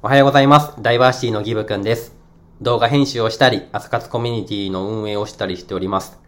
[0.00, 0.80] おはようございます。
[0.80, 2.14] ダイバーシティのギブくんです。
[2.62, 6.20] 動画編集をしたり、朝活コミュニティの運営をしたりしております。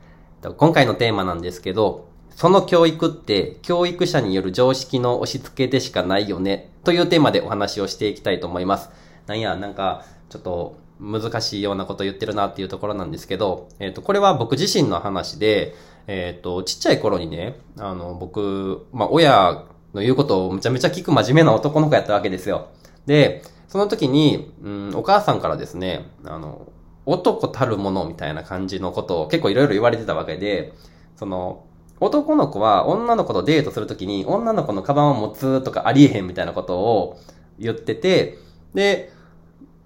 [0.56, 8.90] 今回のテーマなんですけど、その教育って教育者による常識の押し付けでしかないよね、というテーマでお話をしていきたいと思います。
[9.28, 15.76] なんや、なんか、ちょっと難しいようなこと言ってるなっていうところなんですけど、えっ、と、これは僕自身の話で、
[16.08, 19.64] えっ、と、ちっちゃい頃にね、あの、僕、まあ、親
[19.94, 22.66] の言うことをめちゃめちゃ聞く真面目な男の子やったわけですよ。
[23.06, 26.72] で、その時に、うん、お母さんからですね、あの、
[27.06, 30.74] 男たるものみたいな感じのことを結構いろいろ言われてたわけで、
[31.14, 31.64] その、
[32.00, 37.20] 男の子は女の子とデートするときに女の子のカバンを持つとかありえへんみたいなことを
[37.60, 38.38] 言ってて、
[38.74, 39.12] で、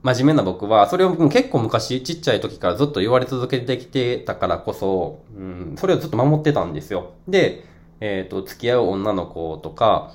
[0.03, 7.13] 真面目な僕は、それを結構昔、ちっちゃい時からずっと言われ続けてきてたからこそ、うん、それをずっと守ってたんですよ。
[7.29, 7.67] で、
[8.01, 10.15] えっ、と、付き合う女の子とか、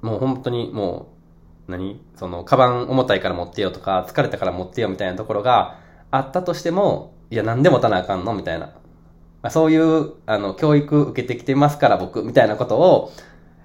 [0.00, 1.09] もう本当にもう、
[1.70, 2.00] 何？
[2.16, 5.78] その、カバン重たいから持ってよとか、疲れたから持ってよみたいなところが
[6.10, 8.66] あったとしても、いや、なんで持たなあかんのみたいな。
[8.66, 13.12] まあ、そういう、あの、教育受けてきてますから僕、みたいなことを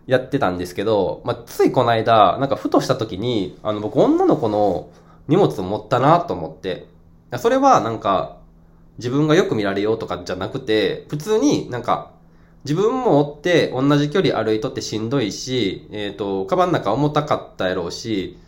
[0.07, 4.89] やってたんですけど、まあ、ついこの間、なんかふとした時に、あの、僕女の子の
[5.27, 6.87] 荷物を持ったなと思って、
[7.37, 8.37] それはなんか、
[8.97, 12.11] 自分がよく見られようとかじゃなくて、普通になんか、
[12.65, 18.39] 自分も追って同じ距離歩いとってしんどいし、えっ、と、カバンの中重たかったやろうし、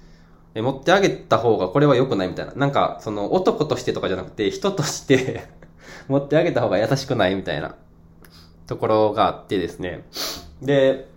[0.55, 2.53] え持ってあげた方がこれは良くないみたいな。
[2.53, 5.45] なんか、その男としてとかじゃなくて、人として
[6.09, 7.75] 持ってあげた方が優しくないみたいな
[8.65, 10.07] ところがあってですね。
[10.63, 11.07] で、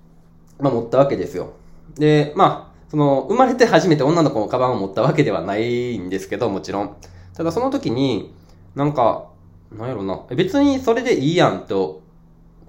[0.58, 1.54] まあ持ったわけですよ。
[1.94, 6.96] で、まあ、その、生まれて初めて女の子のカバンを持ったわけではないんですけど、もちろん。
[7.34, 8.34] ただその時に、
[8.74, 9.28] なんか、
[9.72, 12.02] なんやろな、別にそれでいいやんと、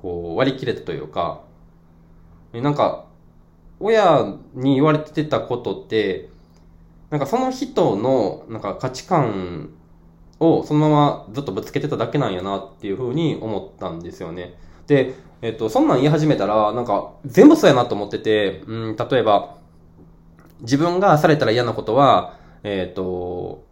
[0.02, 1.41] こう、割り切れたというか、
[2.53, 3.05] なんか、
[3.80, 6.30] 親に言われてたことって、
[7.09, 9.72] なんかその人の、なんか価値観
[10.39, 14.56] をそのままずっとぶつけてただけなんやなっていうふうに思ったんですよね。
[14.88, 19.57] で、えっと、そんなん言い始めたら、なんか全部そうやなと思ってて、うん、例えば、
[20.62, 23.66] 自分がされたら嫌なことは、えっと、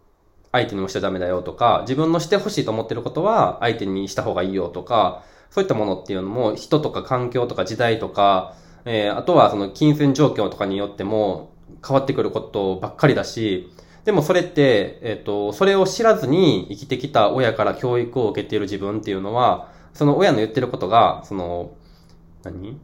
[0.52, 11.52] 相手にもしちゃダメだよとか、自分のしてほしいと思ってることは相手にした方がいいよとか、そういったものっていうのも人とか環境とか時代とか、えー、あとはその金銭状況とかによっても
[11.86, 13.72] 変わってくることばっかりだし、
[14.04, 21.72] でもそれって、えっ、と、それを知らずに生きてきた親から教育を受けている自分っていうのは、その親の言ってることが、その、
[22.42, 22.80] 何？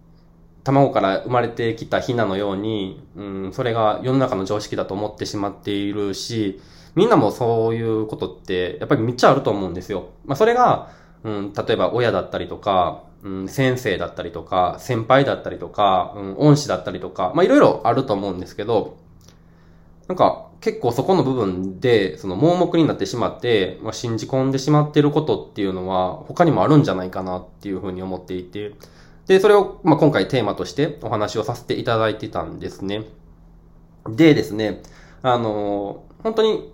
[0.62, 6.60] 卵から生まれてきたヒナのように、うん、それが世の中の常識だと思ってしまっているし、
[6.96, 10.10] みんなもそういうことって、やっぱりめっちゃあると思うんですよ。
[10.24, 10.90] まあ、それが、
[11.26, 18.96] うん、例えば親だったりとか、うん、先生だったりとか、先輩だったりとか、うん、恩師だったりとか、まあ、いろいろあると思うんですけど、
[20.06, 28.74] なんか、結構そこの部分で、その盲目になってしまって、まあ、信じ込んでしまってることっていうのは、他にもあるんじゃないかなっていうふうに思っていて、
[29.26, 33.02] で、それを、まあ、今回テーマとしてお話をさせていただいてたんですね。
[34.08, 34.82] でですね、
[35.22, 36.72] あのー本当に、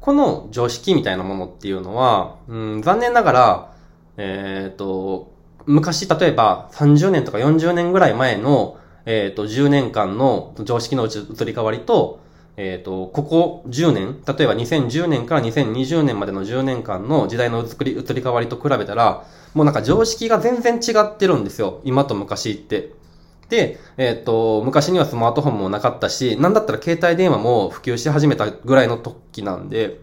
[0.00, 3.72] この常識みたいなものっていうのは、うん、残念ながら、
[4.16, 5.32] えっ、と、
[5.66, 12.20] 昔、例えば30年とか40年ぐらい前の、えっ、と、10年間の常識の移り変わりと、
[12.56, 19.24] えっ、と、ここ10年、例えば2010年から2020年までの10年間の時代の移り移り変わりと比べたら、
[19.54, 21.80] もうなんか常識が全然違ってるんですよ。
[21.84, 22.92] 今と昔って。
[23.48, 30.00] で、えっ、と、昔にはスマートフォンもなかったし、なんだったら携帯電話も普及し始めたぐらいの時なんで、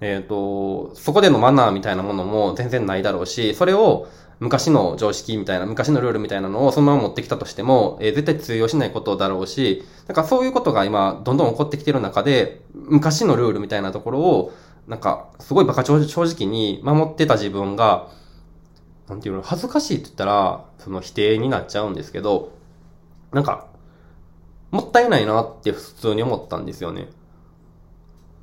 [0.00, 4.06] えっ、と、そこでのマナーみたいなものも全然ないだろうし、それを
[4.40, 14.52] 昔の常識みたいな、昔のルールみたいなのをそのまま持ってきたとしても、えー絶対通用しないことだろうし、なんかそういうことが今、どんどん起こってきてる中で、昔のルールみたいなところを、
[14.86, 18.08] なんか、すごいバカ正直に守ってた自分が、
[19.08, 22.52] なんていうの、恥ずかしいって言ったら、その否定になっちゃうんですけど、
[23.32, 23.68] なんか、
[24.70, 27.08] もったいないなって普通に思ったんですよね。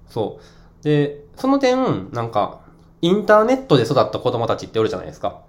[0.08, 0.40] そ
[0.82, 0.84] う。
[0.84, 2.62] で、その点、なんか、
[3.02, 5.42] インターネットで育った子供たちっておるじゃないですか。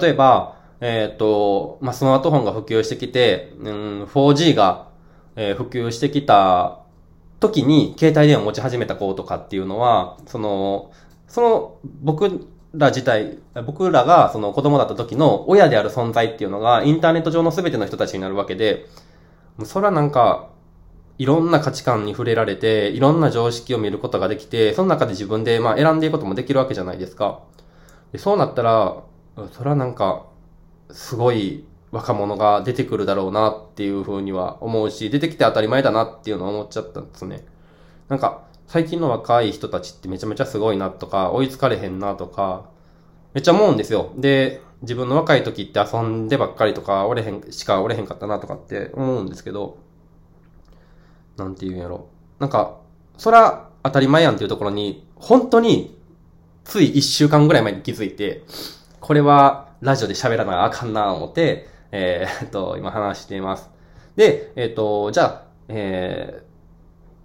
[0.00, 4.88] 例えば、えっ、と、まあ、スマートフォンが普及してきて、うん、4G が、
[5.34, 6.80] えー普及してきた
[7.40, 10.92] 時に携帯電話を持ち始めた子とかっていうのは、その、
[11.26, 18.86] その僕ら自体、僕らがその子供だった時の親である存在っていうのがインターネット上の全ての人たちになるわけで、
[19.64, 20.48] それはなんか、
[21.18, 27.40] いろんな価値観に触れられて、いろんな常識を見ることができて、その中で自分でまあ選んでいくこともできるわけじゃないですか。
[28.12, 29.02] でそうなったら、
[29.52, 30.26] それはなんか、
[30.90, 37.44] すごい若者が出てくるだろうなっていうふうには思うし、出てきて当たり前だなっていうのは思っちゃったんですね。
[38.08, 38.42] なんか、
[38.72, 42.70] 最近の若い人たちってめちゃめちゃすごいなとか、追いつかれへんなとか、
[43.34, 44.14] めっちゃ思うんですよ。
[44.16, 49.76] で、自分の若い時って遊んでばっかりとか、おれへん、しかおれへんかったなとかって思うんですけど、
[51.36, 52.06] なんて言うんやろ。
[52.38, 52.78] なんか、
[53.18, 56.00] そら当たり前やんっていうところに、本当に、
[56.64, 58.42] つい一週間ぐらい前に気づいて、
[59.00, 63.68] これはラジオで喋らなあかんな思って、えー、っと、今話しています。
[64.16, 66.44] で、えー、っと、じゃあ、えー、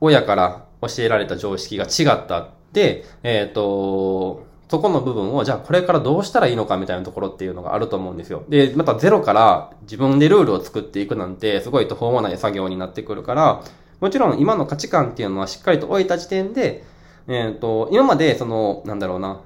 [0.02, 8.44] 親から教えられた常識が違ったって、えっと、そこの部分を、じゃあこれからどうしたらいいのかみたいなところっていうのがあると思うんですよ。
[8.50, 13.64] で、またゼロから自分でルールを作っていくなんて、すごい途方もない作業になってくるから、
[14.00, 16.84] もちろん今の価値観っていうのはしっかりと置いた時点で、
[17.28, 19.42] えっ、と、今までその、なんだろうな、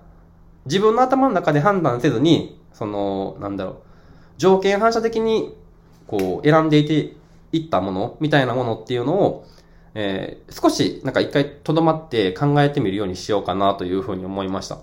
[0.65, 3.75] 自分の頭の中で判断せずに、その、なんだろう、
[4.37, 5.55] 条件反射的に、
[6.07, 7.15] こう、選んでいて、
[7.53, 9.45] いったものみたいなものっていうのを、
[9.93, 14.79] えー、少し、なんか一回とどまって考えてみるようにしようかなというふうに思いました。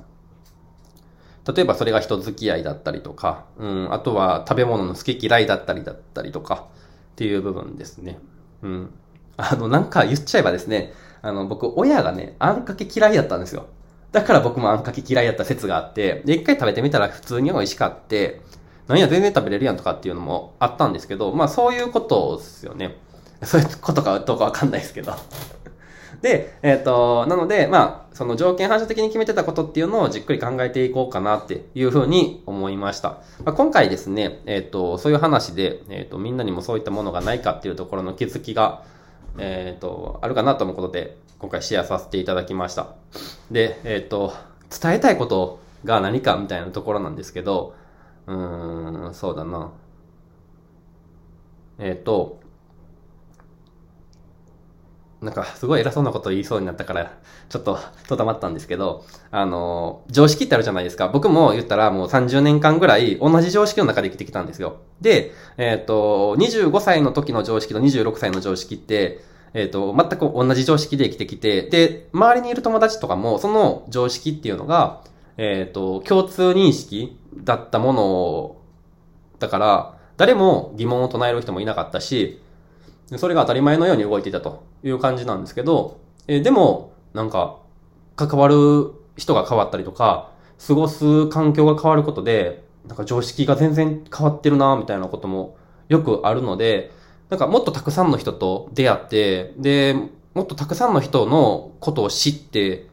[1.51, 6.67] 例えばそれが人付き合いだったりとか、うん、あとは食べ物の好き嫌いだったりだったりとか、
[7.13, 8.19] っていう部分ですね。
[8.63, 8.95] うん。
[9.37, 13.67] あの、なんか言っちゃえばですね、あの、僕、親がね、あんかけ嫌いだったんですよ。
[14.13, 18.41] だから僕もあんかけ嫌いだった説があって、で、一回食べてみたら普通に美味しかって、
[18.87, 22.97] なんや全然食べれるやんとかっていうのもあったんですけど、まあそういうことですよね。
[23.43, 25.13] そういうことかどうかわかんないですけど。
[26.23, 33.19] で、えっ、ー、と、なので、まあ、その条件反射的に決めてたことっていうのをじっくり考えていこうかなっていうふうに思いました。
[33.45, 38.83] まあ、今回ですね、えっ、ー、と、そういう話で、えっ、ー、と、みんなにもそういったものがないかっていうところの気づきが、
[39.39, 42.89] えっ、と、あるかなと思うことで、今回シェアさせていただきました。
[43.53, 44.33] で、えっ、と、
[44.83, 47.75] 伝えたいことが何かみたいなところなんですけど、
[48.27, 49.71] うーん、そうだな。
[51.79, 52.38] えっ、と、
[55.21, 57.13] なんか、すごい偉そうなこと言いそうになったから、
[57.49, 61.09] ちょっと、とたまったんですけど、あの、常識ってあるじゃないですか。
[61.09, 64.77] 僕も言ったらもう30年間ぐらい同じ常識の中で生きてきたんですよ。
[65.01, 69.21] で、えっ、ー、と、25歳の時の常識と26歳の常識って、
[69.55, 75.03] えっ、ー、と、全く同じ常識で生きてきて、で、周りにいる友達とかも、その常識っていうのが、
[75.37, 78.59] えっ、ー、と、共通認識だったものを
[79.39, 82.41] だから、誰も疑問を唱える人もいなかったし、
[83.17, 87.57] それが当たり前のように動いていたという感じなんですけど、え、でも、なんか、
[88.17, 90.31] 関わる人が変わったりとか、
[90.67, 95.57] 過ごす環境が変わることで、なんか常識が全然変わってるな、みたいなことも
[95.89, 96.91] よくあるので、
[97.31, 99.95] なんかもっとたくさんの人と出会って、で、
[100.35, 102.87] もっとたくさんの人のことを知って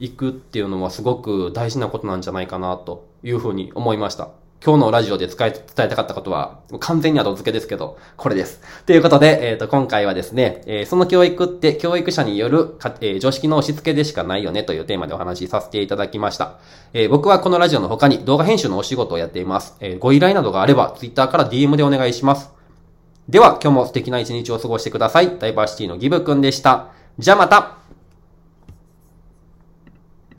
[0.00, 4.30] いくっていうのはすごく大事なことなんじゃないかなというふうに思いました。
[4.64, 8.60] 今日のラジオで伝え、伝えたかったことは、完全に後付けですけど、これです。
[8.86, 16.58] ということで、えっ、ー、と、今回はですね、えー、その教育って教育者によるかえー、常識の押し付けでしかないよねというテーマでお話しさせていただきました。
[16.92, 19.76] えー、僕はこのラジオの他に動画編集のお仕事をやっています。
[19.78, 22.50] えー、ご依頼などがあれば、Twitter から DM でお願いします。
[23.28, 25.38] では、今日も素敵な一日を過ごしてください。
[25.38, 26.88] ダイバーシティのギブくんでした。
[27.18, 27.76] じゃあまた